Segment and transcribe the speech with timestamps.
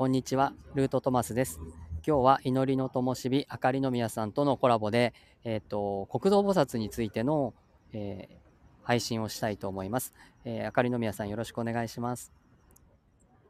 [0.00, 0.54] こんにちは。
[0.74, 1.60] ルートトマスです。
[2.06, 5.12] 今日は祈りの灯火あかりの宮さんとのコラボで、
[5.44, 7.52] えっ、と、国道菩薩についての、
[7.92, 8.36] えー
[8.82, 10.14] 配信をしたいと思います。
[10.46, 12.32] えーあかりの宮さんよろしくお願いします。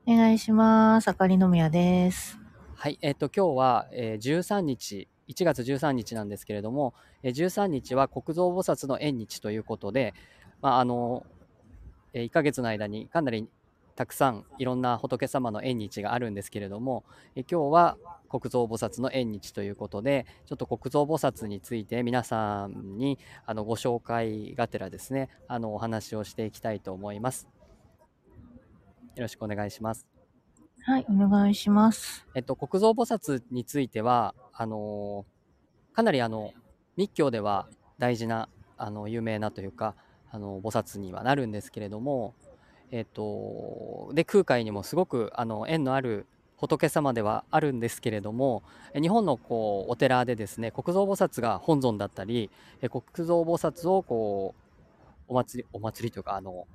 [0.09, 1.07] お願いします。
[1.07, 2.37] あかりのみやです。
[2.75, 2.99] はい。
[3.01, 10.15] えっ、と、今日は、えー13日、1月13日なんですけれども、えー13日は国蔵菩薩の縁日ということで、
[10.63, 11.25] まあ、あの、
[12.13, 13.49] え1ヶ月の間にかなり
[14.01, 17.05] たくさんいろんな仏様の縁日があるんですけれども、
[17.37, 17.99] えー今日は
[18.31, 27.47] 国蔵菩薩の縁日ということで、ちょっと国蔵菩薩について皆さんにあのご紹介がてらですね、あのお話をしていきたいと思います。
[29.17, 30.07] よろしくお願いします。
[30.81, 32.27] はい、お願いします。
[32.35, 36.55] えっと、国蔵菩薩については、あのーかなりあの
[36.97, 39.95] 密教では大事なあの有名なというか
[40.31, 42.35] あの菩薩にはなるんですけれども、
[42.91, 52.51] えっと、で空海にもすごくあの縁のある仏様ではあるんですけれどもえ日本のこうお寺でですね国蔵菩薩が本尊だったり
[52.83, 54.63] え国蔵菩薩をこう
[55.29, 56.67] お祭りお祭りというかあの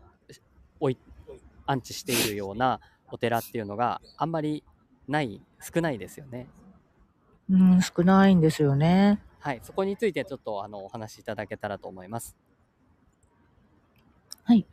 [0.79, 0.97] おい
[1.67, 2.79] 安置しているような
[3.11, 4.63] お寺っていうのがあんまり
[5.07, 6.47] ない少ないですよね。
[7.49, 9.21] うん、少ないんですよね。
[9.39, 12.35] はい、そこについてちょっとあのお話しいただけたらと思います。
[14.43, 14.65] はい。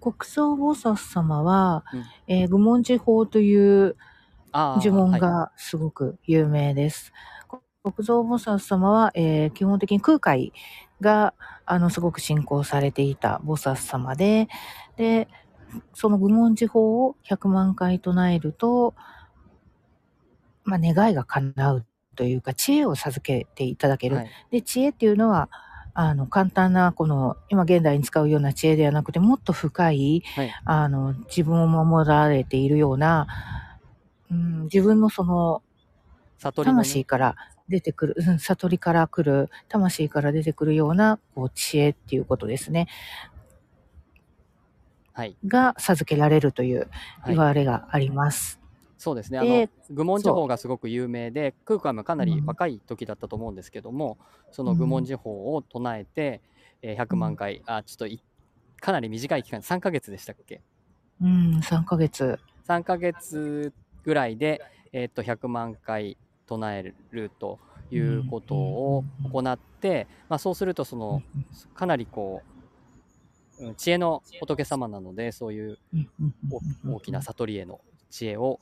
[0.00, 3.96] 国葬菩薩様は、うんえー愚問寺法という
[4.52, 7.12] 呪文はいがすごく有名です。
[7.82, 10.52] 国蔵菩薩様は、えー基本的に空海
[11.00, 14.48] が、あの、すごく信仰されていた菩薩様で、
[14.96, 15.28] で、
[15.92, 18.94] その愚問寺法を100万回唱えると、
[20.64, 21.86] まあ、願いが叶う
[22.16, 24.16] というか、知恵を授けていただける。
[24.16, 25.50] はいで、知恵っていうのは、
[25.98, 33.26] あの、簡単な、この、今現代に使うような知恵ではなくて、もっと深い、はいあの、自分を守られているような、
[34.30, 35.62] うん、自分のその、
[36.38, 37.34] 魂から
[37.70, 42.88] 出てくる、うん悟りから来る、魂から出てくるような、こう、知恵っていうことですね。
[45.14, 46.88] はいが授けられるというはい
[47.28, 48.60] 言われがあります。
[48.98, 49.38] そうですね。
[49.38, 54.18] あので愚問寺法がすごく有名で、空海もかなり若い時だったと思うんですけども、
[54.50, 56.40] その愚問寺法を唱えて、
[56.82, 58.22] えー100万回、あちょっとい
[58.80, 60.60] かなり短い期間、3ヶ月でしたっけ？
[61.20, 62.38] うん、3ヶ月。
[62.66, 63.72] 3ヶ月
[64.04, 64.62] ぐらいで、
[64.92, 67.58] えーっと100万回唱えると
[67.90, 71.22] いうことを行って、まあ、そうするとその
[71.74, 72.42] かなりこ
[73.60, 75.78] ううん知恵の仏様なのでそういう
[76.86, 77.80] お大きな悟りへの
[78.16, 78.60] 知恵を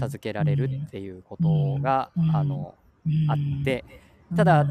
[0.00, 2.74] 授けられるっていうことがうんあの
[3.06, 3.84] うんあって
[4.36, 4.66] ただ、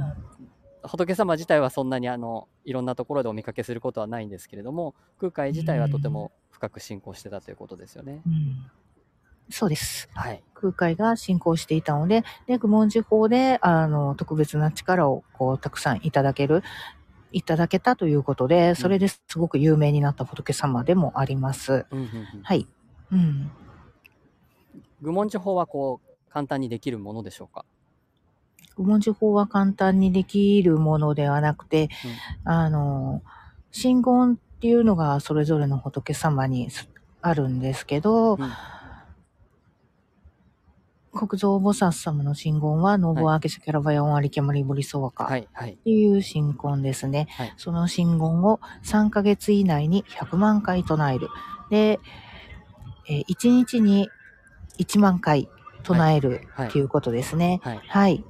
[0.84, 8.22] 仏様自体はそんなにあのいろんなところでお見かけすることはないんですけれども空海自体はとても深く信仰してたということですよね。
[8.28, 8.70] うん
[9.50, 10.10] そうです。
[10.16, 16.64] はい、空海が信仰していたので、で、愚問寺法で、あの、特別な力を、こう、たくさんいただける、
[17.32, 21.86] いただけたということで、それですごく有名になった仏様でもあります。
[21.92, 22.10] うん
[22.42, 22.68] はい。
[23.12, 23.52] うん。
[25.02, 27.66] 愚問寺法はこう簡単にできるものでしょうか？
[28.78, 31.90] 愚問寺法は簡単にできるものではなくて、
[32.44, 33.22] あの、
[33.72, 36.70] 真言っていうのがそれぞれの仏様に
[37.22, 38.52] あるんですけど、うん。
[41.14, 45.48] 国蔵菩薩様の真言は、ノボアケシャキャラバヤオンアリケマリボリソワカっはい。
[45.54, 45.78] はい。
[45.78, 47.28] ていう真言ですね。
[47.38, 47.54] はい。
[47.56, 51.30] その真言を3ヶ月以内に100万回唱える。
[51.70, 52.00] で、
[53.08, 54.10] えー1日に
[54.80, 55.50] 1万回
[55.84, 57.60] 唱えるはいっていうことですね。
[57.64, 58.24] はいはい。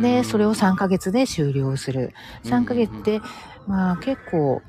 [0.00, 2.12] で、うんそれを3ヶ月で終了する。
[2.44, 3.20] 3ヶ月って、
[3.66, 4.62] まあ結構、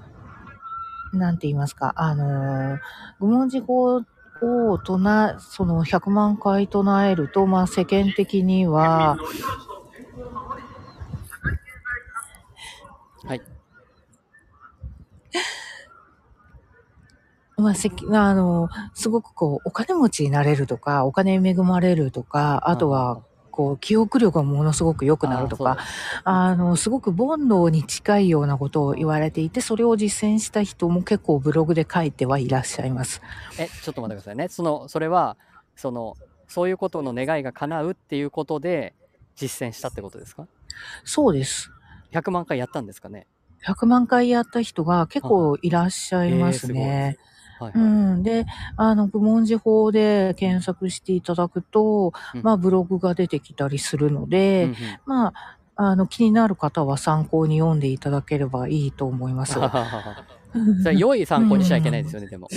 [1.14, 2.80] なんて言いますか、あのー、
[3.20, 4.04] 愚問寺法
[4.72, 9.18] を唱え、その100万回唱えると、まあ世間的には、
[13.26, 13.42] はい
[17.64, 25.78] まあ、せきあの、すごくこう、お金持ちになれるとか、お金に恵まれるとか、あとは、こう、記憶力がものすごく良くなるとか、
[26.24, 33.22] あの、すごく煩悩に近いようなことを言われていて、それを実践した人も結構ブログで書いてはいらっしゃいます。
[33.60, 34.48] えちょっと待ってくださいね。
[34.50, 35.38] そのそれは
[35.76, 36.18] その
[36.48, 38.94] そういうことの願いが叶うっていうことで
[39.36, 40.48] 実践したってことですか？
[41.04, 41.70] そうです。
[42.12, 43.28] 100万回やったんですかね
[43.66, 47.02] ？100万回やった人が結構いらっしゃいますね。
[47.04, 47.18] はい、う
[47.60, 48.24] はいん。
[48.24, 48.46] で、
[48.76, 59.54] あの、愚問寺法で検索していただくと、うんまあ、ブログが出てきたりするので、うんうんまあ、あの、気になる方は参考に読んでいただければいいと思います。
[60.84, 62.48] それ良い参考にしちゃいけないですよね、でも。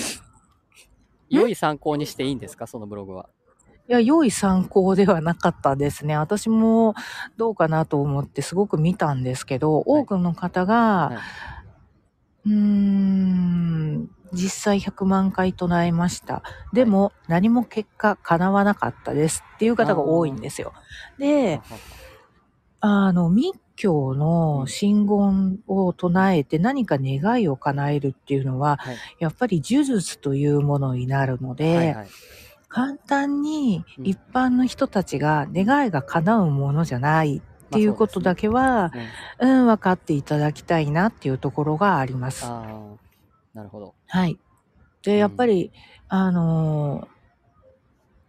[1.29, 3.29] 良い参考にしていいんですか、そのブログは？
[3.89, 6.17] いや、良い参考ではなかったですね。
[6.17, 6.95] 私も
[7.37, 12.49] どうかなと思ってすごく見たんですけど、多くの方が、はい。
[12.49, 13.16] うーん、
[14.37, 16.43] 実際100万回唱えました。
[16.73, 20.73] でも、何も結果叶わなかったですっていう方が多いんですよ。
[21.19, 21.61] で、
[22.81, 28.97] あの、密教の真言を唱えて何か願いを叶えるっていうのは、はい。
[29.19, 32.09] やっぱり呪術というものになるので、はいはい。
[32.69, 39.09] 簡単にうん一般の人たちが願いが叶うものじゃないっていうことだけは、ね
[39.41, 42.45] うん、分かっていただきたいなっていうところがあります。
[43.57, 43.95] なるほど。
[44.07, 44.39] はい。
[45.03, 45.73] で、うんやっぱり、
[46.09, 47.17] あのー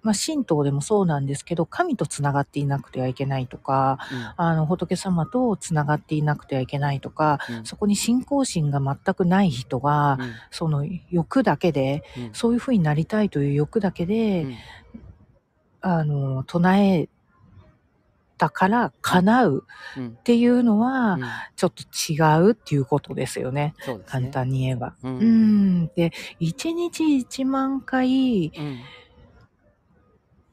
[0.03, 3.97] まあ、神道でもそうなんですけど、神と繋がっていなくてはいけないとか、
[4.37, 7.55] あの、仏様と繋がっていなくてはいけないとか、うん。
[7.57, 14.55] うんそこに信仰心が全くない人が、うんその欲だけで、うんそういうふうになりたいという欲だけで、うん
[15.81, 17.09] あの、唱え
[18.37, 19.63] たから叶う
[19.97, 21.21] うんっていうのは、うん
[21.55, 22.15] ちょっと違
[22.49, 23.73] うっていうことですよね。
[23.87, 23.99] ね。
[24.05, 24.93] 簡単に言えば。
[25.03, 25.09] う。
[25.09, 25.87] うんん。
[25.95, 28.79] で、1日1万回、うん。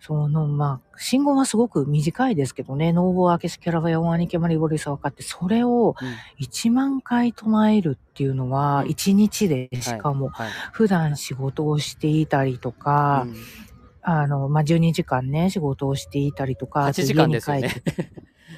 [0.00, 10.50] その、まあ、信号はすごく短いですけどね、ノーボーアケスキャラバヤオアニケマリボリサワカって、それをうん1万回唱えるっていうのは、うん1日で、しかも、はい。
[10.72, 13.36] 普段仕事をしていたりとか、うん
[14.04, 18.10] あの、まあ、12時間ね、仕事をしていたりとか、8時間ですよね家に帰って。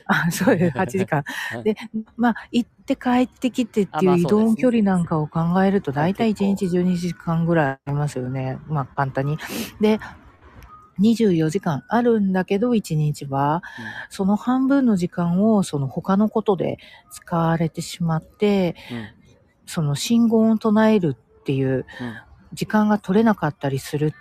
[0.06, 1.62] あ、そうです、8時間はい。
[1.62, 1.76] で、
[2.16, 8.58] まあ、行って帰ってきてっていう移動距離なんかを考えると、はい大体1日12時間ぐらいありますよね。
[8.68, 9.38] まあ、簡単に。
[9.80, 9.98] で、
[11.00, 13.62] 24時間あるんだけど、1日は、
[14.10, 16.78] その半分の時間を、その他のことで
[17.10, 18.96] 使われてしまって、うん。
[18.98, 19.08] うん
[19.66, 21.84] その信号を唱えるっていううん
[22.52, 24.14] 時間が取れなかったりする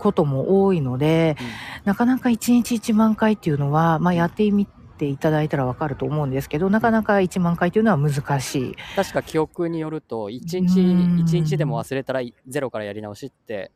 [0.00, 1.36] ことも多いので、
[1.84, 8.74] なかなか1日1万回っていうのは、まあ、やってみていただいたらわかると思うんですけど、なかなか1万回っていうのは難しい。
[8.96, 13.70] 確か記憶によると、一う日、ん一日でも忘れたらゼロからやり直しって、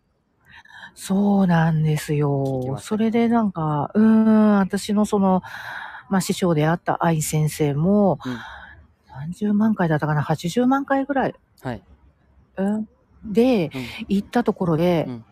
[0.94, 2.78] そうなんですよ。
[2.80, 5.42] それでなんか、うーん、私のその、
[6.08, 8.38] まあ、師匠であった愛先生も、うん
[9.16, 11.82] 何十万回だったかな ?80 万回ぐらい、はい。
[12.56, 12.88] うん、
[13.24, 15.24] で、うん行ったところでうん、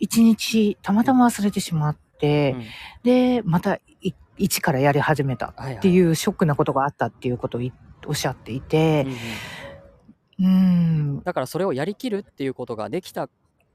[0.00, 2.64] 一日たまたま忘れてしまって、うん。
[3.04, 7.72] で、またい一からやり始めたっていうショックなことがあったっていうことをい
[8.06, 9.06] おっしゃっていて
[10.38, 13.28] うん、うん、だからそれをやりきるっていうことができた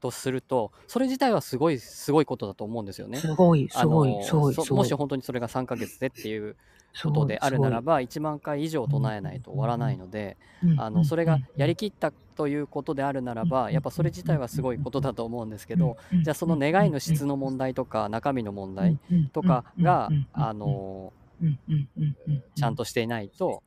[0.05, 3.17] とすると、それ自体はすごい、すごいことだと思うんですよね。
[3.17, 4.71] すごい、すごいすごい。
[4.71, 6.55] もし本当にそれが3ヶ月でっていう
[7.03, 10.37] ことであるならば、1万回以上唱えないと終わらないので、
[10.77, 18.99] あのそれがやりきったということであるならば、やっぱそれ自体はすごいことだと思うんですけど、じゃあその願いの質の問題とか中身の問題
[19.33, 21.11] とかが、あの
[22.55, 23.63] ちゃんと、としていないと、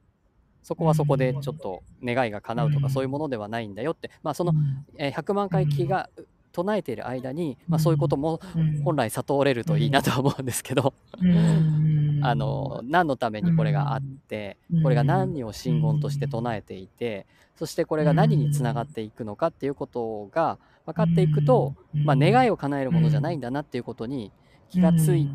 [0.62, 4.52] そこはそこでちょっと願いが叶うとかそういうものではないんだよって、まあその
[4.96, 6.10] えー100万回気が
[6.52, 8.40] 唱えている間に、まあそういうことも
[8.84, 10.94] 本来悟れるといいなとは思うんですけど、
[12.22, 14.82] あの何のためにこれがあってうん。
[14.82, 17.26] これが何を真言として唱えていて
[17.56, 24.32] そしてこれが何につながっていくのかっていうことが分かっていくと、まあ、願いを叶えるものじゃないんだなっていうことに
[24.70, 25.28] 気がつい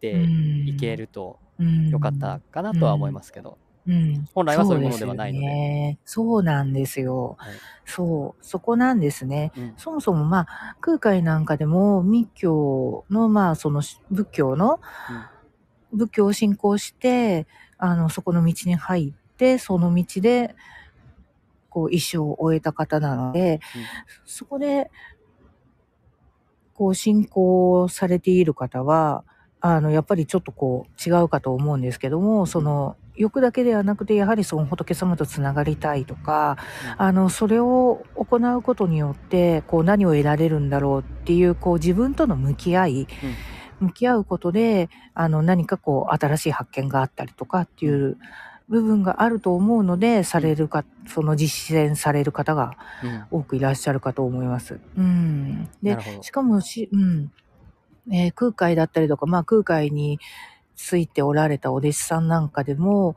[0.00, 0.24] て
[0.66, 1.38] いけると
[1.90, 4.24] よかったかなとは思いますけどうん。
[4.34, 5.46] 本来はそういうものではないので。
[5.46, 5.98] そうね。
[6.04, 7.36] そうなんですよ。
[7.38, 7.54] はい。
[7.84, 9.52] そう、そこなんですね。
[9.56, 9.74] うん。
[9.76, 14.80] そもそもまあ、空海なんかでも密教のまあ、その仏教の、
[15.92, 17.46] 仏教を信仰して、
[17.78, 20.54] あの、そこの道に入って、その道で、
[21.70, 23.60] こう、一生を終えた方なので、
[24.24, 24.90] そこで、
[26.74, 29.24] こう、信仰されている方は、
[29.60, 36.56] あの、やっぱりちょっとこう、違うかと思うんですけども、その、欲だけではなくて、やはりその仏様とつながりたいとか、
[36.98, 43.06] あの、それを行うことによって、こう、何を得られるんだろうっていう、こう、自分との向き合い、
[43.80, 48.16] 向き合うことで、あの、何かこう、新しい発見があったりとかっていう
[48.68, 54.80] 部分があると思うので、されるか、その実践される方がうんうん多くいらっしゃるかと思います。
[54.96, 55.68] うん。
[55.82, 57.32] なでしかもし、うん。
[58.12, 60.18] えー空海だったりとか、まあ空海に
[60.76, 63.16] ついておられたお弟子さんなんかでも、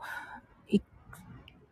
[0.68, 0.80] い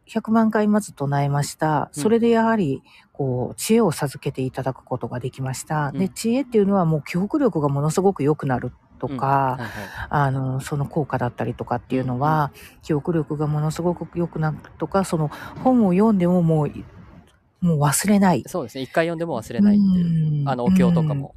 [0.07, 1.91] 100万回まず唱えました。
[1.95, 2.03] うん。
[2.03, 5.91] それでやはり、こう、知恵を授けていただくことができました。
[5.93, 6.09] で、うん。
[6.11, 9.17] 知恵っていうのはもう記憶力がものすごく良くなるとうん。
[9.17, 9.71] か、はいはい。
[10.11, 12.53] あの、その効果だったりとかっていうのは、
[12.83, 15.29] 記憶力がものすごく良くなるとか、その
[15.65, 16.69] 本を読んでももう、
[17.61, 18.45] もう忘れない。
[18.47, 18.83] そうですね。
[18.83, 20.49] 一回読んでも忘れないっていううん。
[20.49, 21.35] あのお経とかも。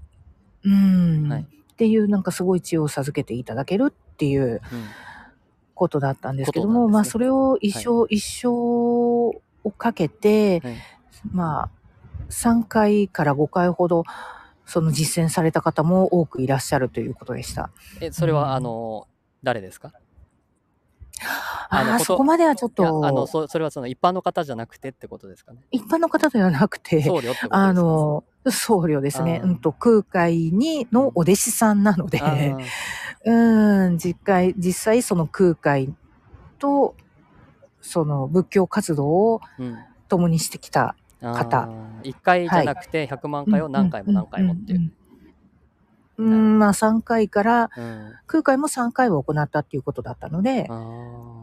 [0.63, 1.48] うん、はい
[1.81, 4.61] っていうなんかすごい知恵を授けていただけるっていううん
[5.73, 9.41] ことだったんですけども、ことなんねまあそれを一生、一生を
[9.75, 10.75] かけて、はい。
[11.31, 11.69] まあ
[12.29, 14.03] 3回から5回ほど
[14.67, 17.71] その実践された方も多くいらっしゃるということでした。
[18.00, 18.51] えそれは、うん。
[18.51, 19.07] あの
[19.41, 19.91] 誰ですか？
[21.71, 25.61] ああそこまではちょっいやあのとそそれはその一般の方じゃなくてってことですかね。
[25.71, 27.57] 一般の方ではなくて、僧侶ってことですか？
[27.57, 29.41] あの、僧侶ですね。
[29.43, 32.21] うんと、空海にのお弟子さんなので、
[33.25, 35.93] うん、実際、実際その空海
[36.60, 36.95] と、
[37.81, 39.77] その仏教活動をうん。
[40.12, 40.95] 共にしてきた。
[41.21, 41.69] 方。
[42.03, 44.79] 一回じゃなくて100万回を何回も何回もっていう。
[44.79, 44.93] うんうんうん
[46.17, 48.13] うん、まあ3回から、うん。
[48.27, 50.67] 空海も3回は行ったっていうことだったので、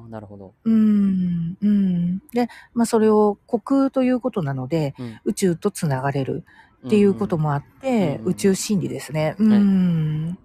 [0.08, 0.54] なるほど。
[0.64, 2.18] うん、うん。
[2.32, 5.20] で、まあそれを虚空ということなので、うん。
[5.24, 6.44] 宇宙とつながれる
[6.86, 9.34] っていうこともあって、うん宇宙真理ですね。
[9.38, 10.38] うん。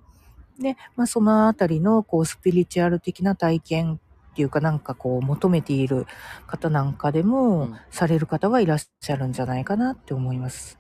[0.60, 4.00] で、まあそのあたりのこうスピリチュアル的な体験
[4.34, 6.06] っていうかなんかこう求めている
[6.48, 10.80] 方なんかでうもんされる方はいらっしゃるんじゃないかなって思います。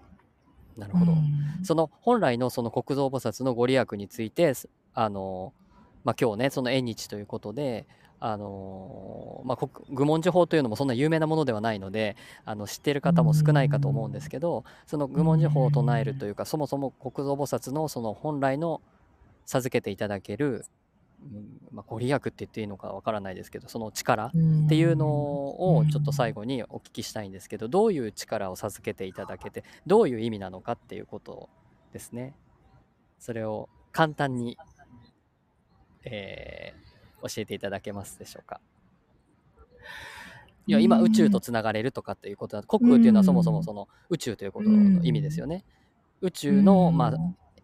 [0.77, 1.12] なるほど。
[1.12, 5.53] うんその本来のその国蔵菩薩のご利益について、すあの、
[6.03, 7.88] まあ、今日ね、その縁日ということで、
[8.25, 12.15] あのまあ、愚問寺法というのもそんな有名なものではないので
[12.46, 18.80] あの知っている方も少ないかと思うんですけどその愚問寺法を唱えるというかそもそも国蔵菩薩のその本来の
[19.46, 20.63] 授けていただける、
[21.22, 24.32] うんまあ、ご利益って言っていいのかわからないですけどその力っ
[24.70, 31.50] ていうのをちょっと最後にお聞きしたいんですけどどういう力を授けていただけてどういう意味なのかっていうこと
[31.92, 32.34] ですね。
[33.20, 34.58] それを簡単に、
[36.06, 36.83] えー
[37.24, 38.62] 教えていただけますでしょうか？
[40.68, 41.03] いや今うん。
[41.03, 45.65] 宇宙とつながれるとかっていうことだ国空っていうのはそもそもその宇宙ということの意味ですよね。
[46.22, 47.13] 宇宙の、まあ、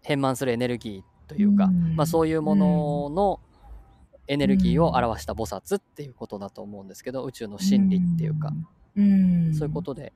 [0.01, 1.95] 変満するエネルギーというか、うん。
[1.95, 3.39] まあ、そういうものの
[4.27, 6.87] エネルギーを表した菩薩っていうことだと思うん。
[6.87, 8.51] ですけど宇宙の真理っていうか、
[8.95, 10.13] うん、そういうことで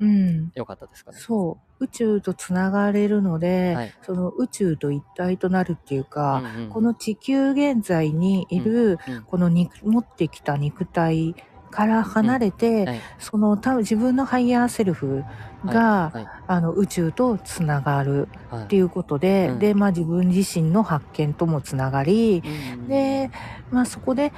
[0.00, 1.18] うん、よかったですかね。
[1.18, 1.84] そう。
[1.84, 3.94] 宇宙とつながれるので、はい。
[4.02, 6.68] その宇宙と一体となるっていうか、うんうん。
[6.70, 11.34] この地球現在にいる、うんこの肉持ってきた肉体
[11.70, 13.00] から離れて、はい。
[13.18, 15.24] その多分自分のハイヤーセルフ
[15.64, 16.26] が、はい。
[16.48, 18.64] あの宇宙とつながるはい。
[18.64, 19.58] っていうことで、うん。
[19.58, 22.48] で、まあ自分自身の発見ともつながり、う
[22.78, 22.88] んうん。
[22.88, 23.30] で、
[23.70, 24.32] まあそこで、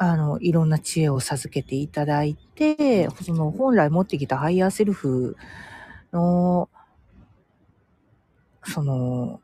[0.00, 5.36] あの、いろんな知恵を授けていただいて、その本来持ってきたハイヤーセルフ
[6.12, 6.68] の、
[8.64, 9.40] その、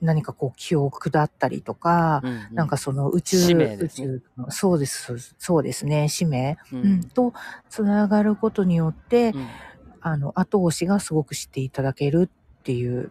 [0.00, 2.54] 何かこう記憶だったりとか、うんうん。
[2.54, 7.00] なんかその宇宙、使命宇宙の、そうです、そうですね、使命、ううん。
[7.00, 7.32] ん、と
[7.68, 9.46] つながることによって、うん。
[10.00, 13.10] あの、後押しがすごくしていただけるっていう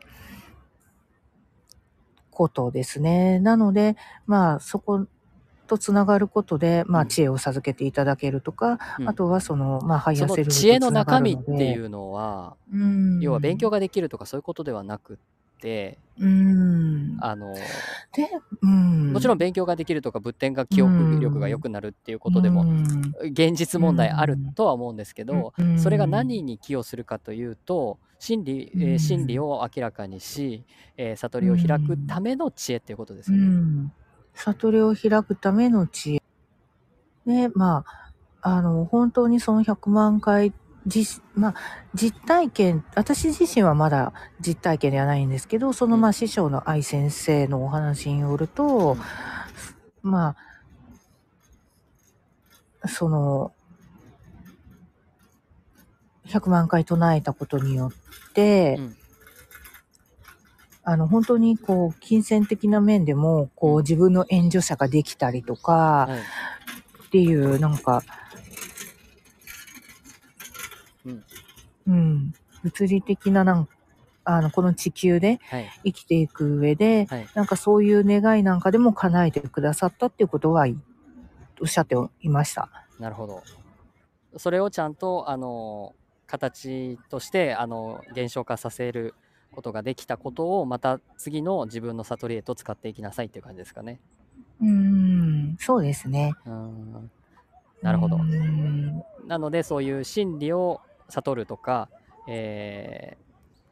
[2.32, 3.40] ことですね。
[3.40, 3.96] なので、
[4.26, 5.08] まあ、そこ
[5.70, 7.08] とつながることで、まあ、うん。
[7.08, 9.10] 知恵を授けていただけるとか、うん。
[9.10, 15.18] あとはその、まあ、ハイヤーセルフと知恵の中身っていうのは、うん、要は勉強ができるとかそういうことではなくっ
[15.62, 17.18] て、うん。
[17.22, 17.62] あので、
[18.62, 19.14] うん。
[19.14, 23.14] もちろん勉強ができるとか仏典が記憶力が良くなるっていうことでも、うん。
[23.24, 25.80] 現実問題あるとは思うんですけど、うん。
[25.80, 29.00] それが何に寄与するかというと真理,、えーうん。
[29.00, 30.64] 真理を明らかにし、
[30.98, 33.92] えー悟りを開くための知恵っていうことですうよね。
[34.36, 34.54] ん。
[34.54, 36.22] 悟りを開くための知恵。
[37.26, 40.54] ね、まあ、あの、本当にその100万回、
[40.88, 41.56] 実、まあ、
[41.94, 48.98] 実体験、私自身はまだ実体験ではないんですけど、その、うんまあ、師匠の愛先生のお話によると、
[50.02, 50.36] ま
[52.82, 53.52] あ、その、
[56.28, 58.96] 100万回唱えたことによって、うん
[60.84, 66.20] あの、本当にこう、金銭的な面でも、こう、うん自分の援助者ができたりとか、はい
[67.08, 68.04] っていう、なんか、
[71.06, 71.24] うん
[71.88, 73.68] うん、物理的な、なん
[74.26, 80.68] あの、この地球ではい生きていく上で、はいなんかそういう願いなんかでも叶えてくださったっていうことは、
[81.60, 82.70] おっしゃっていました。
[83.00, 83.42] なるほど。
[84.38, 85.96] それをちゃんとあの
[86.28, 89.16] 形としてあの現象化させる
[89.60, 94.00] ことができたことをまた次の自分の悟りへと使っていきなさいっていう感じですかね。
[94.62, 96.34] うん、そうですね。
[96.46, 97.12] うん
[97.82, 101.90] なるほどうんなのでそういう真理を悟るとか、
[102.28, 103.30] えー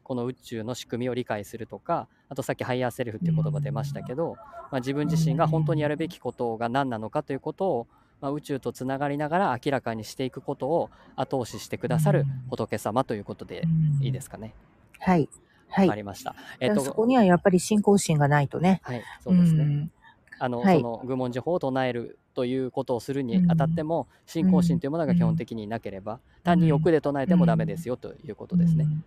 [0.07, 4.37] この宇宙の仕組みを理解するとかあとさっきハイヤーセルフっていう言葉出ましたけど、
[4.71, 7.87] まあ、自分自身が本当にやるべきことが何なのかということを、
[8.21, 13.63] まあ、宇宙とつながりながら明らかにしていくことを後押ししてくださる仏様ということで
[13.99, 14.53] いいですかね。
[14.99, 15.27] はい。
[15.69, 15.87] はい。
[15.87, 16.35] わかりました。
[16.59, 18.81] えっと、そこにはやっぱり信仰心がないとね。
[18.83, 19.63] はい、そうですね。
[19.63, 19.91] ん
[20.39, 28.85] あの、はいその愚問呪法を唱えるということをするにあたっても、信仰心というものが基本的になければ、単に欲で唱えてもダメですよということですね。
[28.85, 29.03] うん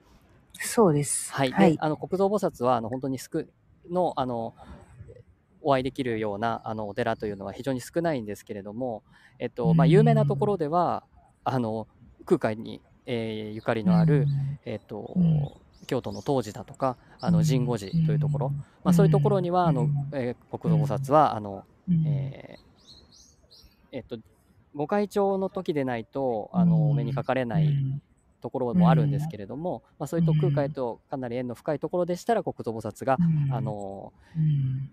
[0.62, 1.32] そうです。
[1.32, 1.52] はい。
[1.52, 1.78] はいで、。
[1.80, 3.44] あの、国蔵菩薩は、あの、本当に少
[3.88, 4.54] の、あの、
[5.62, 9.02] お会いできるようなあのお寺というのは非常に少ないんですけれども、
[9.38, 11.04] えっとまあ、有名なところでは
[11.44, 11.86] あの
[12.24, 14.26] 空海に、えーゆかりのある、
[14.64, 15.50] えっとうん
[15.90, 18.50] 京都の東寺だとかあの神護寺というところ、
[18.84, 24.16] まあ、そういうところにはあの、えー国土菩薩はあの、うん、えーえっと
[24.72, 27.74] 御開帳の時でないとあのお目にかかれない
[28.40, 33.52] ところもあるんですけれども、まあ、そういうと空海とかなり縁の深いところでしたら国土菩薩が、うん。
[33.52, 34.90] あ、のうん。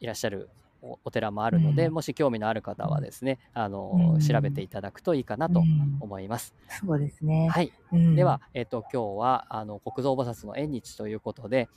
[0.00, 0.50] いらっしゃる
[0.82, 1.94] おお寺もあるので、うん。
[1.94, 4.20] もし興味のある方はですねあの、うん。
[4.20, 5.96] 調べていただくといいかなとうん。
[6.00, 6.54] 思います。
[6.80, 7.48] そうですね。
[7.48, 8.16] はい、うん。
[8.16, 11.68] では、えっと今日はあの国蔵菩薩の縁日ということで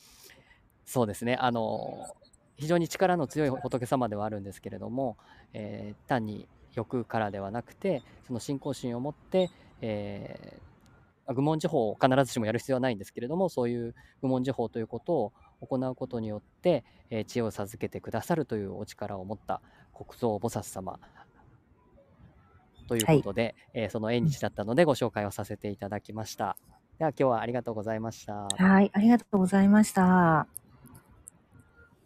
[0.86, 2.08] そうですねあの
[2.58, 5.18] 非常に力の強い仏様ではあるんですけれども、
[5.54, 9.50] えー単に欲からではなくてその信仰心を持って、
[9.82, 19.62] えー愚問呪法を必ずしもやる必要はないんですけれどもそういう愚問呪法ということを行うことによって、えー知恵を授けてくださるというお力を持った
[19.94, 21.00] 国蔵菩薩様
[22.88, 26.58] ということで、えーその縁日だったのでご紹介をさせていただきました。
[26.98, 28.48] では今日はありがとうございました。
[28.58, 30.65] はい、ありがとうございました。